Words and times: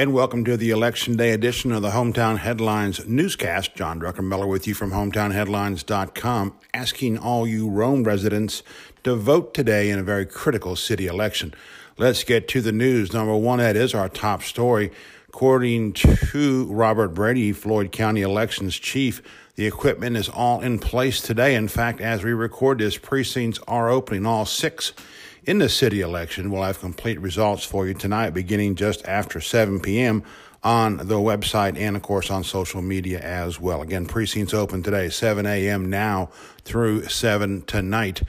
And 0.00 0.14
welcome 0.14 0.46
to 0.46 0.56
the 0.56 0.70
Election 0.70 1.18
Day 1.18 1.32
edition 1.32 1.72
of 1.72 1.82
the 1.82 1.90
Hometown 1.90 2.38
Headlines 2.38 3.06
newscast. 3.06 3.74
John 3.74 4.00
Druckenmiller 4.00 4.48
with 4.48 4.66
you 4.66 4.72
from 4.72 4.92
hometownheadlines.com, 4.92 6.54
asking 6.72 7.18
all 7.18 7.46
you 7.46 7.68
Rome 7.68 8.04
residents 8.04 8.62
to 9.04 9.14
vote 9.14 9.52
today 9.52 9.90
in 9.90 9.98
a 9.98 10.02
very 10.02 10.24
critical 10.24 10.74
city 10.74 11.06
election. 11.06 11.52
Let's 11.98 12.24
get 12.24 12.48
to 12.48 12.62
the 12.62 12.72
news. 12.72 13.12
Number 13.12 13.36
one, 13.36 13.58
that 13.58 13.76
is 13.76 13.92
our 13.92 14.08
top 14.08 14.42
story. 14.42 14.90
According 15.28 15.92
to 15.92 16.64
Robert 16.72 17.08
Brady, 17.08 17.52
Floyd 17.52 17.92
County 17.92 18.22
Elections 18.22 18.78
Chief, 18.78 19.20
the 19.56 19.66
equipment 19.66 20.16
is 20.16 20.30
all 20.30 20.62
in 20.62 20.78
place 20.78 21.20
today. 21.20 21.54
In 21.54 21.68
fact, 21.68 22.00
as 22.00 22.24
we 22.24 22.32
record 22.32 22.78
this, 22.78 22.96
precincts 22.96 23.60
are 23.68 23.90
opening 23.90 24.24
all 24.24 24.46
six 24.46 24.94
in 25.44 25.58
the 25.58 25.68
city 25.68 26.00
election. 26.00 26.50
We'll 26.50 26.62
have 26.62 26.80
complete 26.80 27.20
results 27.20 27.64
for 27.64 27.86
you 27.86 27.94
tonight, 27.94 28.30
beginning 28.30 28.74
just 28.74 29.06
after 29.06 29.40
7 29.40 29.80
p.m. 29.80 30.22
on 30.62 30.98
the 30.98 31.16
website 31.16 31.78
and, 31.78 31.96
of 31.96 32.02
course, 32.02 32.30
on 32.30 32.44
social 32.44 32.82
media 32.82 33.20
as 33.20 33.60
well. 33.60 33.82
Again, 33.82 34.06
precincts 34.06 34.54
open 34.54 34.82
today, 34.82 35.08
7 35.08 35.46
a.m. 35.46 35.88
now 35.88 36.30
through 36.64 37.04
7 37.04 37.62
tonight. 37.62 38.22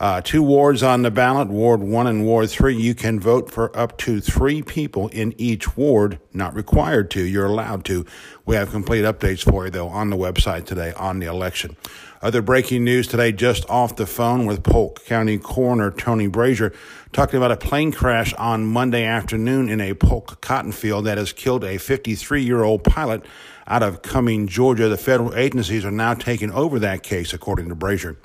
Uh, 0.00 0.20
two 0.20 0.44
wards 0.44 0.80
on 0.80 1.02
the 1.02 1.10
ballot, 1.10 1.48
Ward 1.48 1.80
1 1.80 2.06
and 2.06 2.24
Ward 2.24 2.48
3. 2.48 2.76
You 2.76 2.94
can 2.94 3.18
vote 3.18 3.50
for 3.50 3.76
up 3.76 3.98
to 3.98 4.20
three 4.20 4.62
people 4.62 5.08
in 5.08 5.34
each 5.38 5.76
ward. 5.76 6.20
Not 6.32 6.54
required 6.54 7.10
to, 7.12 7.24
you're 7.24 7.46
allowed 7.46 7.84
to. 7.86 8.06
We 8.46 8.54
have 8.54 8.70
complete 8.70 9.04
updates 9.04 9.42
for 9.42 9.64
you, 9.64 9.70
though, 9.72 9.88
on 9.88 10.10
the 10.10 10.16
website 10.16 10.66
today 10.66 10.92
on 10.92 11.18
the 11.18 11.26
election. 11.26 11.76
Other 12.22 12.42
breaking 12.42 12.84
news 12.84 13.08
today, 13.08 13.32
just 13.32 13.68
off 13.68 13.96
the 13.96 14.06
phone 14.06 14.46
with 14.46 14.62
Polk 14.62 15.04
County 15.04 15.36
Coroner 15.36 15.90
Tony 15.90 16.28
Brazier, 16.28 16.72
talking 17.12 17.36
about 17.36 17.50
a 17.52 17.56
plane 17.56 17.90
crash 17.90 18.32
on 18.34 18.66
Monday 18.66 19.04
afternoon 19.04 19.68
in 19.68 19.80
a 19.80 19.94
Polk 19.94 20.40
cotton 20.40 20.72
field 20.72 21.06
that 21.06 21.18
has 21.18 21.32
killed 21.32 21.64
a 21.64 21.76
53 21.76 22.42
year 22.42 22.62
old 22.62 22.84
pilot 22.84 23.24
out 23.66 23.82
of 23.82 24.02
Cumming, 24.02 24.46
Georgia. 24.46 24.88
The 24.88 24.96
federal 24.96 25.34
agencies 25.34 25.84
are 25.84 25.90
now 25.90 26.14
taking 26.14 26.52
over 26.52 26.78
that 26.78 27.02
case, 27.02 27.32
according 27.32 27.68
to 27.68 27.74
Brazier. 27.74 28.16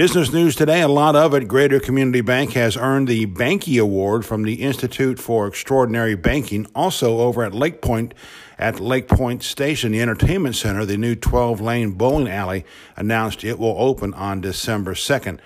Business 0.00 0.32
news 0.32 0.56
today, 0.56 0.80
a 0.80 0.88
lot 0.88 1.14
of 1.14 1.34
it. 1.34 1.46
Greater 1.46 1.78
Community 1.78 2.22
Bank 2.22 2.52
has 2.52 2.74
earned 2.74 3.06
the 3.06 3.26
Banky 3.26 3.78
Award 3.78 4.24
from 4.24 4.44
the 4.44 4.62
Institute 4.62 5.18
for 5.18 5.46
Extraordinary 5.46 6.14
Banking. 6.14 6.66
Also 6.74 7.18
over 7.18 7.44
at 7.44 7.52
Lake 7.52 7.82
Point, 7.82 8.14
at 8.58 8.80
Lake 8.80 9.08
Point 9.08 9.42
Station, 9.42 9.92
the 9.92 10.00
entertainment 10.00 10.56
center, 10.56 10.86
the 10.86 10.96
new 10.96 11.14
12 11.14 11.60
lane 11.60 11.90
bowling 11.90 12.28
alley 12.28 12.64
announced 12.96 13.44
it 13.44 13.58
will 13.58 13.76
open 13.76 14.14
on 14.14 14.40
December 14.40 14.94
2nd. 14.94 15.38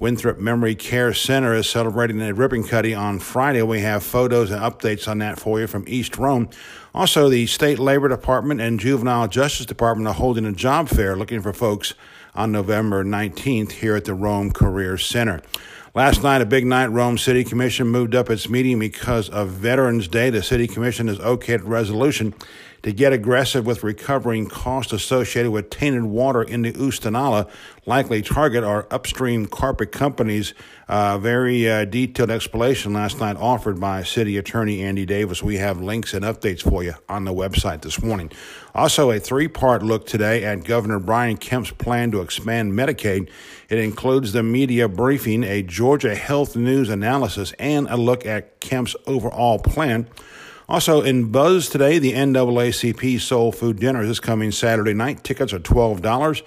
Winthrop 0.00 0.38
Memory 0.38 0.74
Care 0.74 1.14
Center 1.14 1.54
is 1.54 1.70
celebrating 1.70 2.20
a 2.20 2.34
ribbon 2.34 2.64
cutting 2.64 2.96
on 2.96 3.20
Friday. 3.20 3.62
We 3.62 3.82
have 3.82 4.02
photos 4.02 4.50
and 4.50 4.60
updates 4.60 5.06
on 5.06 5.18
that 5.18 5.38
for 5.38 5.60
you 5.60 5.68
from 5.68 5.84
East 5.86 6.16
Rome. 6.16 6.48
Also, 6.92 7.28
the 7.28 7.46
State 7.46 7.78
Labor 7.78 8.08
Department 8.08 8.60
and 8.60 8.80
Juvenile 8.80 9.28
Justice 9.28 9.66
Department 9.66 10.08
are 10.08 10.14
holding 10.14 10.46
a 10.46 10.52
job 10.52 10.88
fair 10.88 11.14
looking 11.14 11.42
for 11.42 11.52
folks 11.52 11.94
on 12.34 12.52
November 12.52 13.04
19th 13.04 13.72
here 13.72 13.96
at 13.96 14.04
the 14.04 14.14
Rome 14.14 14.52
Career 14.52 14.96
Center. 14.96 15.42
Last 15.92 16.22
night, 16.22 16.40
a 16.40 16.46
big 16.46 16.66
night, 16.66 16.86
Rome 16.86 17.18
City 17.18 17.42
Commission 17.42 17.88
moved 17.88 18.14
up 18.14 18.30
its 18.30 18.48
meeting 18.48 18.78
because 18.78 19.28
of 19.28 19.48
Veterans 19.48 20.06
Day. 20.06 20.30
The 20.30 20.40
City 20.40 20.68
Commission 20.68 21.08
has 21.08 21.18
okayed 21.18 21.62
a 21.62 21.64
resolution 21.64 22.32
to 22.82 22.92
get 22.92 23.12
aggressive 23.12 23.66
with 23.66 23.82
recovering 23.82 24.46
costs 24.46 24.92
associated 24.92 25.50
with 25.50 25.68
tainted 25.68 26.04
water 26.04 26.42
in 26.42 26.62
the 26.62 26.72
Oostanaula. 26.72 27.48
Likely 27.86 28.22
target 28.22 28.64
are 28.64 28.86
upstream 28.90 29.46
carpet 29.46 29.92
companies. 29.92 30.54
Uh, 30.88 31.18
very 31.18 31.68
uh, 31.68 31.84
detailed 31.84 32.30
explanation 32.30 32.92
last 32.92 33.20
night 33.20 33.36
offered 33.36 33.78
by 33.78 34.02
City 34.02 34.38
Attorney 34.38 34.82
Andy 34.82 35.04
Davis. 35.04 35.42
We 35.42 35.56
have 35.58 35.80
links 35.80 36.14
and 36.14 36.24
updates 36.24 36.62
for 36.62 36.82
you 36.82 36.94
on 37.08 37.24
the 37.24 37.34
website 37.34 37.82
this 37.82 38.02
morning. 38.02 38.30
Also, 38.74 39.10
a 39.10 39.20
three 39.20 39.48
part 39.48 39.82
look 39.82 40.06
today 40.06 40.44
at 40.44 40.64
Governor 40.64 41.00
Brian 41.00 41.36
Kemp's 41.36 41.70
plan 41.70 42.10
to 42.12 42.20
expand 42.22 42.72
Medicaid. 42.72 43.28
It 43.68 43.78
includes 43.78 44.32
the 44.32 44.42
media 44.42 44.88
briefing, 44.88 45.44
a 45.44 45.62
Georgia 45.80 46.14
Health 46.14 46.56
News 46.56 46.90
analysis, 46.90 47.54
and 47.58 47.88
a 47.88 47.96
look 47.96 48.26
at 48.26 48.60
Kemp's 48.60 48.94
overall 49.06 49.58
plan. 49.58 50.06
Also, 50.68 51.00
in 51.00 51.32
Buzz 51.32 51.70
today, 51.70 51.98
the 51.98 52.12
NAACP 52.12 53.18
Soul 53.18 53.50
Food 53.50 53.80
Dinner 53.80 54.02
is 54.02 54.20
coming 54.20 54.52
Saturday 54.52 54.92
night. 54.92 55.24
Tickets 55.24 55.54
are 55.54 55.58
$12. 55.58 56.42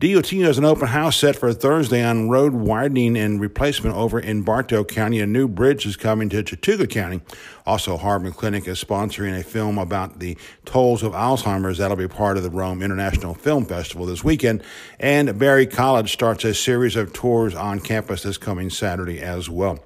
DOT 0.00 0.28
has 0.28 0.58
an 0.58 0.64
open 0.64 0.86
house 0.86 1.16
set 1.16 1.34
for 1.34 1.52
Thursday 1.52 2.04
on 2.04 2.28
road 2.28 2.52
widening 2.52 3.18
and 3.18 3.40
replacement 3.40 3.96
over 3.96 4.20
in 4.20 4.42
Bartow 4.42 4.84
County. 4.84 5.18
A 5.18 5.26
new 5.26 5.48
bridge 5.48 5.84
is 5.86 5.96
coming 5.96 6.28
to 6.28 6.44
Chattooga 6.44 6.88
County. 6.88 7.20
Also, 7.66 7.96
Harbin 7.96 8.30
Clinic 8.30 8.68
is 8.68 8.82
sponsoring 8.82 9.36
a 9.36 9.42
film 9.42 9.76
about 9.76 10.20
the 10.20 10.38
tolls 10.64 11.02
of 11.02 11.14
Alzheimer's. 11.14 11.78
That'll 11.78 11.96
be 11.96 12.06
part 12.06 12.36
of 12.36 12.44
the 12.44 12.50
Rome 12.50 12.80
International 12.80 13.34
Film 13.34 13.64
Festival 13.64 14.06
this 14.06 14.22
weekend. 14.22 14.62
And 15.00 15.36
Berry 15.36 15.66
College 15.66 16.12
starts 16.12 16.44
a 16.44 16.54
series 16.54 16.94
of 16.94 17.12
tours 17.12 17.56
on 17.56 17.80
campus 17.80 18.22
this 18.22 18.38
coming 18.38 18.70
Saturday 18.70 19.20
as 19.20 19.50
well. 19.50 19.80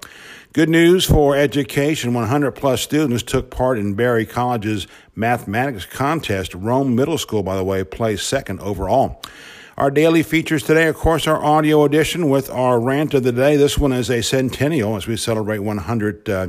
Good 0.53 0.69
news 0.69 1.07
for 1.07 1.35
education 1.35 2.13
100 2.13 2.51
plus 2.51 2.83
students 2.83 3.23
took 3.23 3.51
part 3.51 3.79
in 3.79 3.95
Berry 3.95 4.27
College's 4.27 4.87
mathematics 5.17 5.87
contest. 5.87 6.55
Rome 6.55 6.95
Middle 6.95 7.17
School, 7.17 7.43
by 7.43 7.57
the 7.57 7.65
way, 7.65 7.83
placed 7.83 8.29
second 8.29 8.61
overall. 8.61 9.23
Our 9.79 9.91
daily 9.91 10.23
features 10.23 10.63
today, 10.63 10.87
of 10.87 10.97
course, 10.97 11.27
our 11.27 11.43
audio 11.43 11.85
edition 11.85 12.29
with 12.29 12.51
our 12.51 12.79
rant 12.79 13.15
of 13.15 13.23
the 13.23 13.33
day. 13.33 13.57
This 13.57 13.79
one 13.79 13.91
is 13.91 14.11
a 14.11 14.23
centennial 14.23 14.97
as 14.97 15.07
we 15.07 15.17
celebrate 15.17 15.61
100 15.61 16.29
uh, 16.29 16.47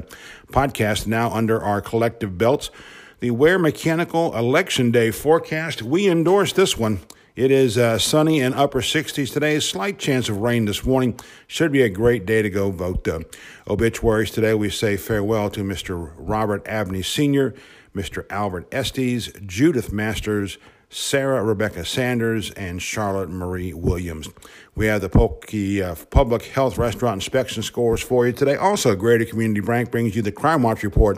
podcasts 0.48 1.08
now 1.08 1.32
under 1.32 1.62
our 1.62 1.80
collective 1.80 2.38
belts. 2.38 2.70
The 3.22 3.32
Ware 3.32 3.58
Mechanical 3.58 4.36
Election 4.36 4.92
Day 4.92 5.10
forecast, 5.10 5.82
we 5.82 6.10
endorse 6.10 6.52
this 6.52 6.78
one. 6.78 7.00
It 7.38 7.50
is 7.50 7.78
uh, 7.78 7.98
sunny 7.98 8.42
and 8.42 8.54
upper 8.56 8.82
60s 8.82 9.32
today. 9.32 9.58
Slight 9.62 10.00
chance 10.00 10.28
of 10.28 10.40
rain 10.40 10.66
this 10.66 10.84
morning. 10.84 11.18
Should 11.48 11.72
be 11.72 11.82
a 11.82 11.90
great 11.90 12.26
day 12.26 12.42
to 12.42 12.50
go 12.50 12.72
vote. 12.72 13.08
Obituaries 13.70 14.32
today, 14.32 14.54
we 14.54 14.70
say 14.70 14.98
farewell 14.98 15.50
to 15.52 15.62
Mr. 15.62 16.12
Robert 16.18 16.68
Abney 16.68 17.02
Sr., 17.02 17.54
Mr. 17.96 18.26
Albert 18.30 18.68
Estes, 18.74 19.32
Judith 19.46 19.94
Masters, 19.94 20.58
Sarah 20.94 21.44
Rebecca 21.44 21.84
Sanders, 21.86 22.52
and 22.52 22.80
Charlotte 22.80 23.30
Marie 23.30 23.74
Williams. 23.74 24.30
We 24.76 24.86
have 24.86 25.02
the 25.02 25.10
Pokey 25.10 25.82
uh, 25.82 25.96
Public 26.12 26.44
Health 26.44 26.78
Restaurant 26.78 27.16
Inspection 27.16 27.64
scores 27.64 28.00
for 28.00 28.28
you 28.28 28.34
today. 28.34 28.56
Also, 28.56 28.96
Greater 28.96 29.26
Community 29.26 29.62
Bank 29.62 29.90
brings 29.90 30.16
you 30.16 30.22
the 30.22 30.32
Crime 30.32 30.62
Watch 30.62 30.84
Report 30.84 31.18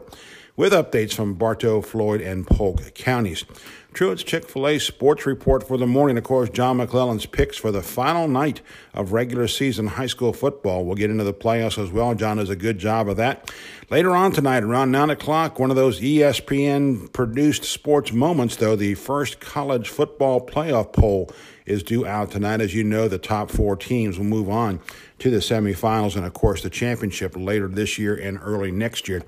with 0.55 0.73
updates 0.73 1.13
from 1.13 1.33
Bartow, 1.33 1.81
Floyd, 1.81 2.21
and 2.21 2.47
Polk 2.47 2.93
counties. 2.93 3.45
Truett's 3.93 4.23
Chick 4.23 4.49
fil 4.49 4.67
A 4.67 4.77
sports 4.77 5.25
report 5.25 5.65
for 5.65 5.77
the 5.77 5.87
morning. 5.87 6.17
Of 6.17 6.25
course, 6.25 6.49
John 6.49 6.77
McClellan's 6.77 7.25
picks 7.25 7.55
for 7.55 7.71
the 7.71 7.81
final 7.81 8.27
night 8.27 8.61
of 8.93 9.13
regular 9.13 9.47
season 9.47 9.87
high 9.87 10.07
school 10.07 10.33
football. 10.33 10.85
We'll 10.85 10.95
get 10.95 11.09
into 11.09 11.23
the 11.23 11.33
playoffs 11.33 11.81
as 11.81 11.91
well. 11.91 12.13
John 12.13 12.35
does 12.37 12.49
a 12.49 12.57
good 12.57 12.77
job 12.77 13.07
of 13.07 13.15
that. 13.17 13.53
Later 13.89 14.13
on 14.13 14.33
tonight, 14.33 14.63
around 14.63 14.91
9 14.91 15.11
o'clock, 15.11 15.59
one 15.59 15.69
of 15.69 15.77
those 15.77 16.01
ESPN 16.01 17.11
produced 17.13 17.63
sports 17.63 18.11
moments, 18.11 18.57
though, 18.57 18.75
the 18.75 18.95
first 18.95 19.39
college 19.39 19.87
football 19.87 20.45
playoff 20.45 20.91
poll 20.91 21.29
is 21.65 21.81
due 21.81 22.05
out 22.05 22.31
tonight. 22.31 22.59
As 22.59 22.75
you 22.75 22.83
know, 22.83 23.07
the 23.07 23.17
top 23.17 23.49
four 23.49 23.77
teams 23.77 24.17
will 24.17 24.25
move 24.25 24.49
on 24.49 24.81
to 25.25 25.31
the 25.31 25.37
semifinals 25.37 26.15
and, 26.15 26.23
of 26.23 26.33
course, 26.33 26.61
the 26.61 26.69
championship 26.69 27.35
later 27.35 27.67
this 27.67 27.97
year 27.97 28.15
and 28.15 28.39
early 28.43 28.71
next 28.71 29.07
year. 29.07 29.23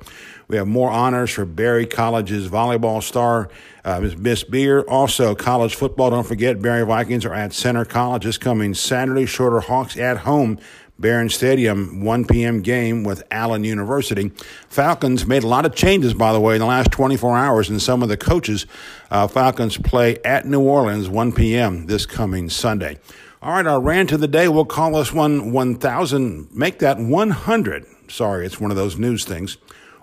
We 0.47 0.56
have 0.58 0.68
more 0.68 0.91
honors 0.91 1.31
for 1.31 1.44
Berry 1.44 1.88
College's 1.88 2.50
volleyball 2.50 3.02
star, 3.02 3.50
uh, 3.84 4.07
Miss 4.18 4.44
Beer. 4.44 4.81
Also, 4.81 5.34
college 5.34 5.74
football. 5.74 6.12
Don't 6.12 6.25
forget, 6.25 6.62
Berry 6.62 6.86
Vikings 6.86 7.25
are 7.25 7.34
at 7.34 7.52
Centre 7.52 7.84
College 7.84 8.25
this 8.25 8.38
coming 8.38 8.75
Saturday. 8.75 9.25
Shorter 9.25 9.59
Hawks 9.59 9.98
at 9.98 10.19
home. 10.19 10.60
Barron 11.00 11.30
Stadium, 11.30 12.04
1 12.04 12.25
p.m. 12.25 12.62
game 12.62 13.04
with 13.04 13.22
Allen 13.30 13.63
University. 13.63 14.31
Falcons 14.68 15.27
made 15.27 15.44
a 15.44 15.48
lot 15.48 15.63
of 15.63 15.75
changes, 15.75 16.16
by 16.16 16.33
the 16.33 16.39
way, 16.39 16.56
in 16.56 16.60
the 16.60 16.66
last 16.66 16.92
24 16.92 17.38
hours, 17.38 17.69
and 17.69 17.80
some 17.80 18.01
of 18.01 18.10
the 18.10 18.18
coaches. 18.18 18.66
Uh, 19.12 19.27
Falcons 19.27 19.77
play 19.77 20.18
at 20.25 20.48
New 20.48 20.62
Orleans, 20.62 21.07
1 21.07 21.33
p.m. 21.33 21.86
this 21.86 22.07
coming 22.07 22.50
Sunday. 22.50 22.98
All 23.39 23.51
right, 23.51 23.68
our 23.68 23.80
rant 23.80 24.12
of 24.13 24.19
the 24.19 24.28
day, 24.28 24.48
we'll 24.48 24.66
call 24.66 24.94
this 24.94 25.13
one 25.13 25.51
1,000, 25.51 26.50
make 26.51 26.80
that 26.80 26.98
100. 26.98 27.86
Sorry, 28.10 28.48
it's 28.48 28.60
one 28.60 28.72
of 28.72 28.78
those 28.78 28.98
news 28.98 29.25
things. 29.25 29.57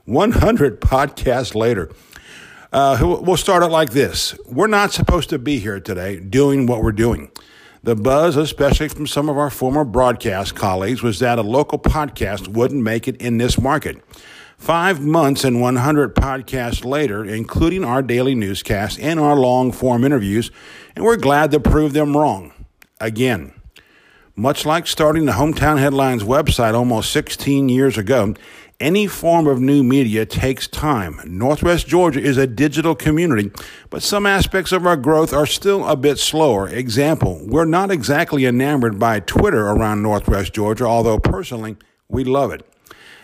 100 0.05 0.81
podcasts 0.81 1.53
later. 1.53 1.91
Uh, 2.73 2.97
we'll 3.23 3.37
start 3.37 3.65
it 3.65 3.71
like 3.71 3.91
this. 3.91 4.39
We're 4.47 4.69
not 4.69 4.93
supposed 4.93 5.31
to 5.31 5.41
be 5.41 5.59
here 5.59 5.81
today 5.81 6.21
doing 6.21 6.67
what 6.67 6.81
we're 6.81 6.93
doing. 6.93 7.33
The 7.83 7.97
buzz, 7.97 8.37
especially 8.37 8.87
from 8.87 9.09
some 9.09 9.29
of 9.29 9.37
our 9.37 9.51
former 9.51 9.85
broadcast 9.85 10.55
colleagues, 10.55 11.03
was 11.03 11.19
that 11.19 11.37
a 11.37 11.43
local 11.43 11.81
podcast 11.81 12.47
wouldn't 12.47 12.85
make 12.85 13.09
it 13.09 13.17
in 13.17 13.39
this 13.39 13.61
market. 13.61 14.01
Five 14.59 15.01
months 15.01 15.43
and 15.43 15.61
100 15.61 16.15
podcasts 16.15 16.85
later, 16.85 17.25
including 17.25 17.83
our 17.83 18.01
daily 18.01 18.37
newscasts 18.37 18.97
and 19.01 19.19
our 19.19 19.35
long 19.35 19.73
form 19.73 20.05
interviews, 20.05 20.53
and 20.95 21.05
we're 21.05 21.17
glad 21.17 21.51
to 21.51 21.59
prove 21.59 21.95
them 21.95 22.17
wrong 22.17 22.53
again. 23.01 23.53
Much 24.37 24.67
like 24.67 24.87
starting 24.87 25.27
the 25.27 25.33
Hometown 25.33 25.79
Headlines 25.79 26.25
website 26.25 26.75
almost 26.75 27.13
16 27.13 27.69
years 27.69 27.97
ago, 27.97 28.35
Any 28.81 29.07
form 29.07 29.47
of 29.47 29.61
new 29.61 29.85
media 29.85 30.27
takes 30.27 30.67
time. 30.67 31.21
Northwest 31.25 31.87
Georgia 31.87 32.21
is 32.21 32.37
a 32.37 32.47
digital 32.49 32.97
community, 32.97 33.53
but 33.89 34.03
some 34.03 34.27
aspects 34.27 34.73
of 34.73 34.85
our 34.85 34.97
growth 34.97 35.33
are 35.33 35.47
still 35.47 35.87
a 35.87 35.95
bit 35.97 36.19
slower. 36.19 36.69
Example, 36.69 37.41
we're 37.47 37.67
not 37.67 37.93
exactly 37.93 38.45
enamored 38.45 38.99
by 38.99 39.21
Twitter 39.21 39.69
around 39.69 40.03
Northwest 40.03 40.53
Georgia, 40.53 40.85
although 40.85 41.21
personally, 41.21 41.77
we 42.09 42.25
love 42.25 42.51
it. 42.53 42.67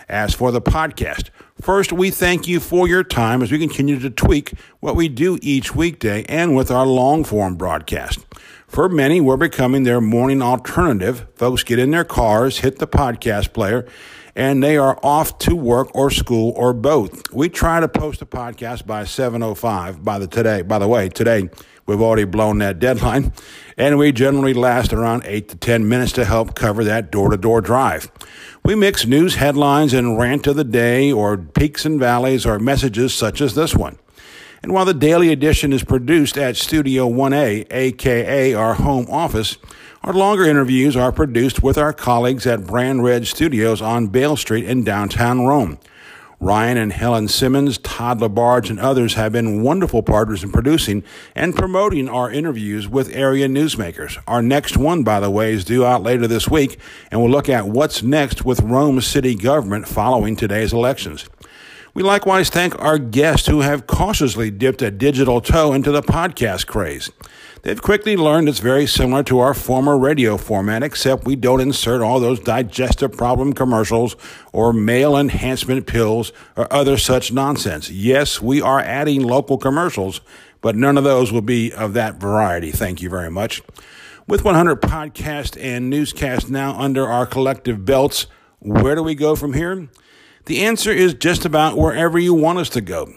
As 0.09 0.35
for 0.35 0.53
the 0.53 0.63
podcast, 0.63 1.31
first, 1.61 1.93
we 1.93 2.11
thank 2.11 2.47
you 2.47 2.61
for 2.61 2.87
your 2.87 3.03
time 3.03 3.43
as 3.43 3.51
we 3.51 3.59
continue 3.59 3.99
to 3.99 4.11
tweak 4.11 4.53
what 4.79 4.95
we 4.95 5.09
do 5.09 5.37
each 5.43 5.75
weekday 5.75 6.25
and 6.29 6.55
with 6.55 6.71
our 6.71 6.87
long 6.87 7.25
form 7.25 7.57
broadcast. 7.57 8.21
For 8.71 8.89
many, 8.89 9.21
we're 9.21 9.37
becoming 9.37 9.83
their 9.83 10.01
morning 10.01 10.41
alternative. 10.41 11.27
Folks 11.35 11.65
get 11.65 11.81
in 11.81 11.91
their 11.91 12.05
cars, 12.05 12.59
hit 12.59 12.79
the 12.79 12.87
podcast 12.87 13.53
player, 13.53 13.85
and 14.37 14.63
they 14.63 14.77
are 14.77 14.97
off 15.03 15.39
to 15.39 15.57
work 15.57 15.93
or 15.93 16.09
school 16.09 16.53
or 16.55 16.73
both. 16.73 17.33
We 17.33 17.49
try 17.49 17.81
to 17.81 17.89
post 17.89 18.23
a 18.23 18.27
podcast 18.27 18.87
by 18.87 19.03
7:05 19.03 20.05
by 20.05 20.21
the 20.21 20.29
today. 20.29 20.63
By 20.63 20.79
the 20.79 20.87
way, 20.87 21.09
today 21.09 21.51
we've 21.85 22.01
already 22.01 22.23
blown 22.23 22.59
that 22.59 22.79
deadline, 22.79 23.33
and 23.77 23.99
we 23.99 24.13
generally 24.13 24.55
last 24.55 24.93
around 24.93 25.25
8 25.25 25.49
to 25.49 25.57
10 25.57 25.89
minutes 25.89 26.13
to 26.13 26.25
help 26.25 26.55
cover 26.55 26.85
that 26.85 27.11
door-to-door 27.11 27.63
drive. 27.63 28.09
We 28.65 28.77
mix 28.77 29.05
news 29.05 29.35
headlines 29.35 29.93
and 29.93 30.17
rant 30.17 30.47
of 30.47 30.55
the 30.55 30.63
day 30.63 31.11
or 31.11 31.37
peaks 31.37 31.85
and 31.85 31.99
valleys 31.99 32.47
or 32.47 32.61
messages 32.61 33.13
such 33.13 33.41
as 33.41 33.57
this 33.57 33.75
one. 33.75 33.99
And 34.63 34.73
while 34.73 34.85
the 34.85 34.95
daily 34.95 35.31
edition 35.31 35.73
is 35.73 35.85
produced 35.85 36.37
at 36.37 36.57
Studio 36.57 37.09
1A, 37.09 37.67
aka 37.71 38.55
our 38.55 38.75
home 38.75 39.07
office, 39.11 39.57
our 40.03 40.13
longer 40.13 40.45
interviews 40.45 40.97
are 40.97 41.13
produced 41.13 41.63
with 41.63 41.79
our 41.79 41.93
colleagues 41.93 42.47
at 42.47 42.67
Brand 42.67 43.03
Red 43.03 43.27
Studios 43.27 43.81
on 43.81 44.09
Bale 44.09 44.37
Street 44.37 44.67
in 44.67 44.85
downtown 44.85 45.47
Rome. 45.47 45.79
Ryan 46.43 46.79
and 46.79 46.93
Helen 46.93 47.29
Simmons, 47.29 47.77
Todd 47.77 48.21
LaBarge, 48.21 48.71
and 48.71 48.81
others 48.81 49.13
have 49.13 49.33
been 49.33 49.63
wonderful 49.63 50.03
partners 50.03 50.43
in 50.43 50.51
producing 50.51 51.05
and 51.35 51.55
promoting 51.55 52.09
our 52.09 52.31
interviews 52.31 52.89
with 52.89 53.15
area 53.15 53.47
newsmakers. 53.47 54.19
Our 54.27 54.41
next 54.41 54.79
one, 54.79 55.03
by 55.03 55.21
the 55.21 55.31
way, 55.31 55.53
is 55.53 55.67
due 55.67 55.85
out 55.85 56.03
later 56.03 56.27
this 56.27 56.49
week, 56.49 56.79
and 57.11 57.21
we'll 57.21 57.31
look 57.31 57.51
at 57.51 57.69
what's 57.69 58.03
next 58.03 58.43
with 58.43 58.63
Rome 58.63 59.03
city 59.03 59.35
government 59.35 59.87
following 59.87 60.35
today's 60.35 60.73
elections. 60.73 61.29
We 61.93 62.05
likewise 62.05 62.51
thank 62.51 62.79
our 62.79 62.99
guests 62.99 63.49
who 63.49 63.63
have 63.63 63.89
cautiously 63.89 64.51
dipped 64.53 64.81
a 64.81 64.93
digital 64.93 65.41
toe 65.41 65.73
into 65.73 65.91
the 65.91 66.03
podcast 66.03 66.69
craze. 66.69 67.11
They've 67.63 67.83
quickly 67.83 68.17
learned 68.17 68.49
it's 68.49 68.61
very 68.61 68.87
similar 68.87 69.25
to 69.25 69.41
our 69.41 69.55
former 69.55 69.99
radio 69.99 70.37
format, 70.37 70.85
except 70.85 71.27
we 71.27 71.35
don't 71.35 71.61
insert 71.61 72.01
all 72.01 72.21
those 72.21 72.39
digestive 72.39 73.13
problem 73.13 73.53
commercials 73.53 74.15
or 74.53 74.73
male 74.73 75.17
enhancement 75.17 75.89
pills 75.89 76.33
or 76.57 76.73
other 76.73 76.97
such 76.97 77.33
nonsense. 77.33 77.91
Yes, 77.91 78.41
we 78.41 78.63
are 78.63 78.81
adding 78.81 79.23
local 79.23 79.59
commercials, 79.59 80.21
but 80.61 80.77
none 80.77 80.97
of 80.97 81.03
those 81.03 81.33
will 81.33 81.43
be 81.43 81.73
of 81.73 81.93
that 81.95 82.21
variety. 82.21 82.71
Thank 82.71 83.03
you 83.03 83.11
very 83.11 83.31
much. 83.31 83.63
With 84.29 84.45
100 84.45 84.81
podcasts 84.81 85.61
and 85.61 85.91
newscasts 85.91 86.49
now 86.49 86.79
under 86.79 87.05
our 87.05 87.27
collective 87.27 87.85
belts, 87.85 88.29
where 88.61 88.95
do 88.95 89.03
we 89.03 89.17
go 89.17 89.35
from 89.35 89.55
here? 89.55 89.89
The 90.47 90.63
answer 90.63 90.91
is 90.91 91.15
just 91.15 91.45
about 91.45 91.77
wherever 91.77 92.19
you 92.19 92.35
want 92.35 92.59
us 92.59 92.71
to 92.71 92.81
go. 92.81 93.13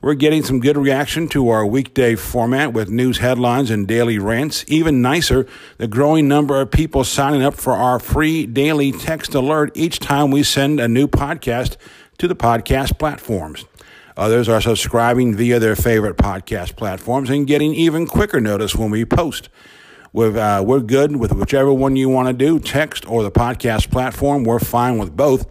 We're 0.00 0.14
getting 0.14 0.42
some 0.42 0.60
good 0.60 0.78
reaction 0.78 1.28
to 1.28 1.50
our 1.50 1.66
weekday 1.66 2.14
format 2.14 2.72
with 2.72 2.88
news 2.88 3.18
headlines 3.18 3.70
and 3.70 3.86
daily 3.86 4.18
rants. 4.18 4.64
Even 4.66 5.02
nicer, 5.02 5.46
the 5.76 5.88
growing 5.88 6.26
number 6.26 6.58
of 6.58 6.70
people 6.70 7.04
signing 7.04 7.42
up 7.42 7.54
for 7.54 7.74
our 7.74 7.98
free 7.98 8.46
daily 8.46 8.92
text 8.92 9.34
alert 9.34 9.72
each 9.74 9.98
time 9.98 10.30
we 10.30 10.42
send 10.42 10.80
a 10.80 10.88
new 10.88 11.06
podcast 11.06 11.76
to 12.16 12.26
the 12.26 12.36
podcast 12.36 12.98
platforms. 12.98 13.66
Others 14.16 14.48
are 14.48 14.60
subscribing 14.60 15.34
via 15.34 15.58
their 15.58 15.76
favorite 15.76 16.16
podcast 16.16 16.76
platforms 16.76 17.28
and 17.28 17.46
getting 17.46 17.74
even 17.74 18.06
quicker 18.06 18.40
notice 18.40 18.74
when 18.74 18.90
we 18.90 19.04
post. 19.04 19.50
Uh, 20.14 20.62
we're 20.66 20.80
good 20.80 21.16
with 21.16 21.32
whichever 21.32 21.72
one 21.72 21.96
you 21.96 22.08
want 22.08 22.26
to 22.26 22.32
do, 22.32 22.58
text 22.58 23.06
or 23.08 23.22
the 23.22 23.30
podcast 23.30 23.90
platform. 23.90 24.44
We're 24.44 24.58
fine 24.60 24.98
with 24.98 25.16
both. 25.16 25.46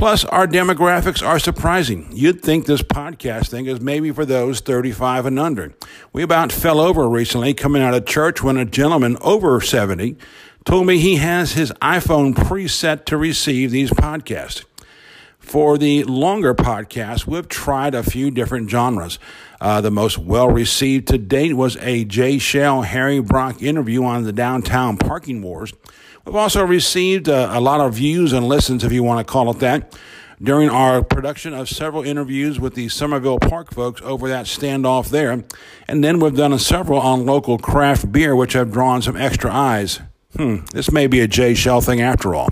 Plus, 0.00 0.24
our 0.24 0.46
demographics 0.46 1.22
are 1.22 1.38
surprising. 1.38 2.08
You'd 2.10 2.40
think 2.40 2.64
this 2.64 2.80
podcast 2.80 3.50
thing 3.50 3.66
is 3.66 3.82
maybe 3.82 4.10
for 4.12 4.24
those 4.24 4.60
35 4.60 5.26
and 5.26 5.38
under. 5.38 5.74
We 6.10 6.22
about 6.22 6.52
fell 6.52 6.80
over 6.80 7.06
recently 7.06 7.52
coming 7.52 7.82
out 7.82 7.92
of 7.92 8.06
church 8.06 8.42
when 8.42 8.56
a 8.56 8.64
gentleman 8.64 9.18
over 9.20 9.60
70 9.60 10.16
told 10.64 10.86
me 10.86 10.98
he 10.98 11.16
has 11.16 11.52
his 11.52 11.70
iPhone 11.82 12.32
preset 12.32 13.04
to 13.04 13.18
receive 13.18 13.72
these 13.72 13.90
podcasts. 13.90 14.64
For 15.50 15.78
the 15.78 16.04
longer 16.04 16.54
podcasts, 16.54 17.26
we've 17.26 17.48
tried 17.48 17.92
a 17.96 18.04
few 18.04 18.30
different 18.30 18.70
genres. 18.70 19.18
Uh, 19.60 19.80
the 19.80 19.90
most 19.90 20.16
well 20.16 20.48
received 20.48 21.08
to 21.08 21.18
date 21.18 21.54
was 21.54 21.76
a 21.78 22.04
Jay 22.04 22.38
Shell 22.38 22.82
Harry 22.82 23.18
Brock 23.18 23.60
interview 23.60 24.04
on 24.04 24.22
the 24.22 24.32
downtown 24.32 24.96
parking 24.96 25.42
wars. 25.42 25.72
We've 26.24 26.36
also 26.36 26.64
received 26.64 27.26
a, 27.26 27.58
a 27.58 27.58
lot 27.58 27.80
of 27.80 27.94
views 27.94 28.32
and 28.32 28.46
listens, 28.46 28.84
if 28.84 28.92
you 28.92 29.02
want 29.02 29.26
to 29.26 29.28
call 29.28 29.50
it 29.50 29.58
that, 29.58 29.98
during 30.40 30.70
our 30.70 31.02
production 31.02 31.52
of 31.52 31.68
several 31.68 32.04
interviews 32.04 32.60
with 32.60 32.74
the 32.74 32.88
Summerville 32.88 33.40
Park 33.40 33.74
folks 33.74 34.00
over 34.04 34.28
that 34.28 34.46
standoff 34.46 35.08
there. 35.08 35.42
And 35.88 36.04
then 36.04 36.20
we've 36.20 36.36
done 36.36 36.56
several 36.60 37.00
on 37.00 37.26
local 37.26 37.58
craft 37.58 38.12
beer, 38.12 38.36
which 38.36 38.52
have 38.52 38.70
drawn 38.70 39.02
some 39.02 39.16
extra 39.16 39.52
eyes. 39.52 40.00
Hmm, 40.36 40.58
this 40.72 40.92
may 40.92 41.08
be 41.08 41.18
a 41.18 41.26
Jay 41.26 41.54
Shell 41.54 41.80
thing 41.80 42.00
after 42.00 42.36
all. 42.36 42.50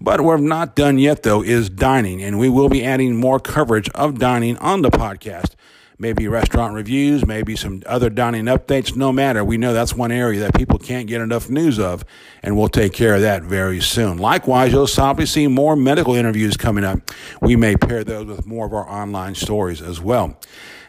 But 0.00 0.22
we're 0.22 0.38
not 0.38 0.74
done 0.74 0.98
yet, 0.98 1.22
though, 1.22 1.42
is 1.42 1.68
dining, 1.68 2.22
and 2.22 2.38
we 2.38 2.48
will 2.48 2.68
be 2.68 2.84
adding 2.84 3.16
more 3.16 3.38
coverage 3.38 3.88
of 3.90 4.18
dining 4.18 4.56
on 4.58 4.82
the 4.82 4.90
podcast 4.90 5.54
maybe 6.00 6.26
restaurant 6.26 6.74
reviews, 6.74 7.26
maybe 7.26 7.54
some 7.54 7.82
other 7.84 8.08
dining 8.08 8.46
updates, 8.46 8.96
no 8.96 9.12
matter. 9.12 9.44
We 9.44 9.58
know 9.58 9.74
that's 9.74 9.94
one 9.94 10.10
area 10.10 10.40
that 10.40 10.54
people 10.54 10.78
can't 10.78 11.06
get 11.06 11.20
enough 11.20 11.50
news 11.50 11.78
of, 11.78 12.04
and 12.42 12.56
we'll 12.56 12.70
take 12.70 12.94
care 12.94 13.14
of 13.14 13.20
that 13.20 13.42
very 13.42 13.80
soon. 13.80 14.16
Likewise, 14.16 14.72
you'll 14.72 14.88
probably 14.88 15.26
see 15.26 15.46
more 15.46 15.76
medical 15.76 16.14
interviews 16.14 16.56
coming 16.56 16.84
up. 16.84 16.98
We 17.42 17.54
may 17.54 17.76
pair 17.76 18.02
those 18.02 18.26
with 18.26 18.46
more 18.46 18.66
of 18.66 18.72
our 18.72 18.88
online 18.88 19.34
stories 19.34 19.82
as 19.82 20.00
well. 20.00 20.38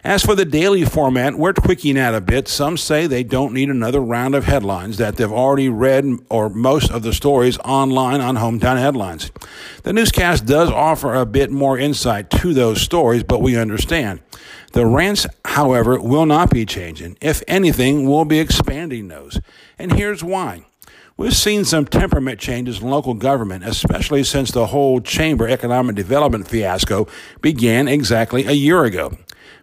As 0.04 0.24
for 0.24 0.34
the 0.34 0.46
daily 0.46 0.84
format, 0.84 1.36
we're 1.36 1.54
tweaking 1.54 1.94
that 1.94 2.16
a 2.16 2.22
bit. 2.22 2.48
Some 2.48 2.76
say 2.76 3.06
they 3.06 3.24
don't 3.24 3.54
need 3.54 3.70
another 3.70 4.00
round 4.00 4.34
of 4.34 4.46
headlines, 4.46 4.98
that 4.98 5.16
they've 5.16 5.32
already 5.32 5.70
read 5.70 6.06
or 6.28 6.50
most 6.50 6.90
of 6.90 7.04
the 7.04 7.14
stories 7.14 7.60
online 7.60 8.20
on 8.20 8.36
Hometown 8.36 8.80
Headlines. 8.80 9.32
The 9.84 9.94
newscast 9.94 10.48
does 10.48 10.72
offer 10.72 11.14
a 11.14 11.28
bit 11.28 11.52
more 11.52 11.78
insight 11.78 12.32
to 12.32 12.52
those 12.52 12.82
stories, 12.82 13.22
but 13.22 13.44
we 13.44 13.56
understand. 13.56 14.22
The 14.74 14.88
rants, 14.88 15.28
however, 15.46 16.00
will 16.00 16.26
not 16.26 16.50
be 16.50 16.66
changing. 16.66 17.16
If 17.22 17.44
anything, 17.48 18.10
we'll 18.10 18.26
be 18.26 18.40
expanding 18.40 19.08
those. 19.08 19.40
And 19.78 19.94
here's 19.94 20.24
why. 20.24 20.66
We've 21.16 21.36
seen 21.36 21.64
some 21.64 21.86
temperament 21.86 22.40
changes 22.40 22.82
in 22.82 22.90
local 22.90 23.14
government, 23.14 23.66
especially 23.66 24.24
since 24.24 24.50
the 24.50 24.68
whole 24.68 25.00
chamber 25.00 25.48
economic 25.48 25.96
development 25.96 26.48
fiasco 26.48 27.08
began 27.42 27.88
exactly 27.88 28.46
a 28.46 28.54
year 28.54 28.84
ago. 28.84 29.16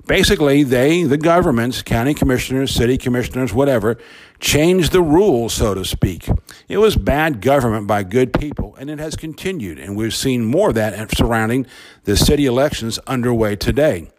Basically, 0.07 0.63
they, 0.63 1.03
the 1.03 1.19
governments, 1.19 1.83
county 1.83 2.15
commissioners, 2.15 2.71
city 2.75 2.97
commissioners, 2.97 3.53
whatever, 3.53 3.99
changed 4.41 4.93
the 4.93 5.03
rules, 5.03 5.53
so 5.53 5.75
to 5.75 5.85
speak. 5.85 6.29
It 6.67 6.79
was 6.79 6.97
bad 6.97 7.43
government 7.43 7.87
by 7.87 8.05
good 8.05 8.33
people, 8.33 8.75
and 8.77 8.89
it 8.89 8.99
has 8.99 9.17
continued, 9.17 9.79
and 9.79 9.97
we've 9.97 10.15
seen 10.15 10.45
more 10.45 10.71
of 10.71 10.75
that 10.77 11.17
surrounding 11.17 11.67
the 12.05 12.17
city 12.17 12.47
elections 12.47 12.99
underway 13.07 13.57
today. 13.57 14.11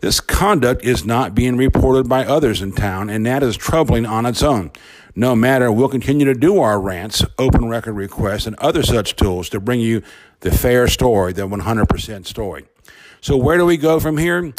This 0.00 0.20
conduct 0.20 0.84
is 0.84 1.04
not 1.04 1.34
being 1.34 1.56
reported 1.56 2.08
by 2.08 2.24
others 2.24 2.62
in 2.62 2.72
town, 2.72 3.10
and 3.10 3.26
that 3.26 3.42
is 3.42 3.56
troubling 3.56 4.06
on 4.06 4.26
its 4.26 4.42
own. 4.42 4.70
No 5.16 5.34
matter, 5.34 5.72
we'll 5.72 5.88
continue 5.88 6.24
to 6.26 6.34
do 6.34 6.60
our 6.60 6.80
rants, 6.80 7.24
open 7.38 7.68
record 7.68 7.94
requests, 7.94 8.46
and 8.46 8.54
other 8.56 8.84
such 8.84 9.16
tools 9.16 9.48
to 9.48 9.58
bring 9.58 9.80
you 9.80 10.02
the 10.40 10.52
fair 10.52 10.86
story, 10.86 11.32
the 11.32 11.48
100% 11.48 12.26
story. 12.26 12.66
So, 13.20 13.36
where 13.36 13.58
do 13.58 13.66
we 13.66 13.76
go 13.76 13.98
from 13.98 14.18
here? 14.18 14.52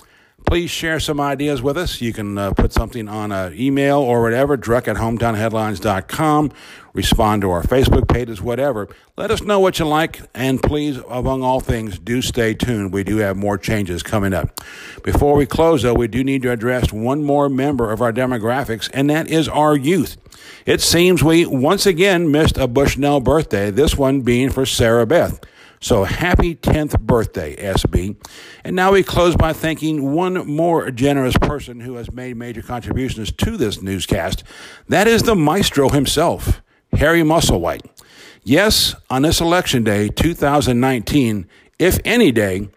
Please 0.49 0.71
share 0.71 0.99
some 0.99 1.19
ideas 1.19 1.61
with 1.61 1.77
us. 1.77 2.01
You 2.01 2.11
can 2.11 2.35
uh, 2.35 2.51
put 2.53 2.73
something 2.73 3.07
on 3.07 3.31
an 3.31 3.53
email 3.53 3.99
or 3.99 4.23
whatever, 4.23 4.57
druck 4.57 4.87
at 4.87 4.95
hometownheadlines.com. 4.95 6.51
Respond 6.93 7.43
to 7.43 7.51
our 7.51 7.61
Facebook 7.61 8.07
pages, 8.07 8.41
whatever. 8.41 8.89
Let 9.15 9.29
us 9.29 9.43
know 9.43 9.59
what 9.59 9.77
you 9.77 9.85
like, 9.85 10.21
and 10.33 10.61
please, 10.61 10.97
among 11.07 11.43
all 11.43 11.59
things, 11.59 11.99
do 11.99 12.23
stay 12.23 12.55
tuned. 12.55 12.91
We 12.91 13.03
do 13.03 13.17
have 13.17 13.37
more 13.37 13.59
changes 13.59 14.01
coming 14.01 14.33
up. 14.33 14.59
Before 15.03 15.35
we 15.35 15.45
close, 15.45 15.83
though, 15.83 15.93
we 15.93 16.07
do 16.07 16.23
need 16.23 16.41
to 16.41 16.51
address 16.51 16.91
one 16.91 17.23
more 17.23 17.47
member 17.47 17.91
of 17.91 18.01
our 18.01 18.11
demographics, 18.11 18.89
and 18.91 19.07
that 19.11 19.27
is 19.27 19.47
our 19.47 19.75
youth. 19.75 20.17
It 20.65 20.81
seems 20.81 21.23
we 21.23 21.45
once 21.45 21.85
again 21.85 22.31
missed 22.31 22.57
a 22.57 22.67
Bushnell 22.67 23.19
birthday, 23.19 23.69
this 23.69 23.95
one 23.95 24.21
being 24.21 24.49
for 24.49 24.65
Sarah 24.65 25.05
Beth. 25.05 25.39
So 25.79 26.03
happy 26.03 26.55
10th 26.55 27.00
birthday, 27.00 27.55
SB. 27.55 28.15
And 28.63 28.75
now 28.75 28.91
we 28.91 29.03
close 29.03 29.36
by 29.36 29.53
thanking 29.53 30.13
one 30.13 30.45
more 30.45 30.91
generous 30.91 31.38
person 31.38 31.79
who 31.79 31.95
has 31.95 32.12
made 32.12 32.36
major 32.36 32.62
contributions 32.62 33.31
to 33.33 33.55
this 33.55 33.81
newscast. 33.81 34.43
That 34.89 35.07
is 35.07 35.24
the 35.24 35.36
maestro 35.36 35.89
himself, 35.89 36.62
Harry 36.93 37.21
Musselwhite. 37.21 37.89
Yes, 38.43 38.95
on 39.09 39.21
this 39.21 39.39
election 39.39 39.83
day, 39.83 40.09
2019, 40.09 41.48
if 41.77 42.00
any 42.03 42.31
day, 42.31 42.67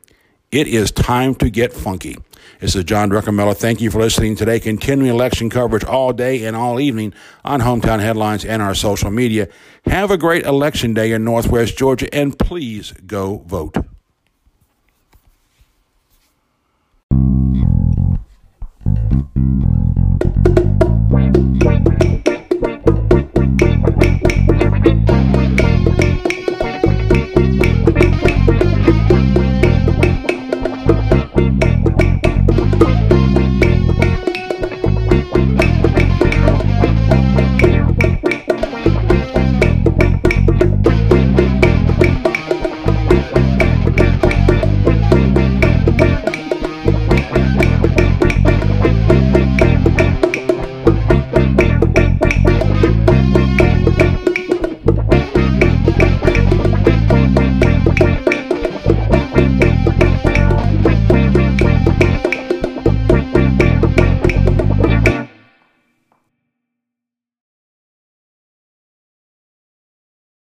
it 0.52 0.68
is 0.68 0.92
time 0.92 1.34
to 1.36 1.50
get 1.50 1.72
funky. 1.72 2.16
This 2.62 2.76
is 2.76 2.84
John 2.84 3.10
Druckenmiller. 3.10 3.56
Thank 3.56 3.80
you 3.80 3.90
for 3.90 3.98
listening 3.98 4.36
today. 4.36 4.60
Continuing 4.60 5.10
election 5.10 5.50
coverage 5.50 5.82
all 5.82 6.12
day 6.12 6.44
and 6.44 6.54
all 6.54 6.78
evening 6.78 7.12
on 7.44 7.60
Hometown 7.60 7.98
Headlines 7.98 8.44
and 8.44 8.62
our 8.62 8.72
social 8.72 9.10
media. 9.10 9.48
Have 9.84 10.12
a 10.12 10.16
great 10.16 10.46
election 10.46 10.94
day 10.94 11.10
in 11.10 11.24
Northwest 11.24 11.76
Georgia, 11.76 12.06
and 12.14 12.38
please 12.38 12.92
go 13.04 13.38
vote. 13.48 13.78